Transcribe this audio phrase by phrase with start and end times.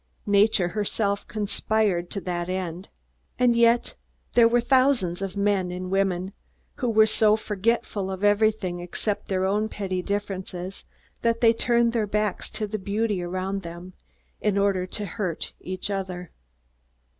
[0.25, 2.89] Nature herself conspired to that end.
[3.37, 3.93] And yet,
[4.33, 6.33] there were thousands of men and women
[6.77, 10.85] who were so forgetful of everything except their own petty differences
[11.21, 13.93] that they turned their backs to the beauty around them,
[14.41, 16.31] in order to try to hurt each other.